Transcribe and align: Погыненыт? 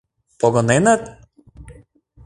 Погыненыт? 0.39 1.01